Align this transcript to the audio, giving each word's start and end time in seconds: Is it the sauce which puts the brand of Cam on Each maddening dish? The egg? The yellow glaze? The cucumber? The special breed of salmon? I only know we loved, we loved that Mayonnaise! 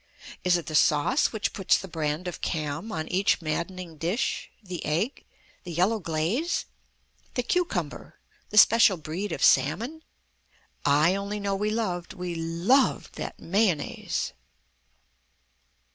Is 0.43 0.57
it 0.57 0.65
the 0.65 0.73
sauce 0.73 1.31
which 1.31 1.53
puts 1.53 1.77
the 1.77 1.87
brand 1.87 2.27
of 2.27 2.41
Cam 2.41 2.91
on 2.91 3.07
Each 3.09 3.39
maddening 3.39 3.97
dish? 3.99 4.49
The 4.63 4.83
egg? 4.83 5.23
The 5.63 5.71
yellow 5.73 5.99
glaze? 5.99 6.65
The 7.35 7.43
cucumber? 7.43 8.17
The 8.49 8.57
special 8.57 8.97
breed 8.97 9.31
of 9.31 9.43
salmon? 9.43 10.01
I 10.87 11.13
only 11.13 11.39
know 11.39 11.55
we 11.55 11.69
loved, 11.69 12.13
we 12.13 12.33
loved 12.33 13.13
that 13.17 13.37
Mayonnaise! 13.39 14.33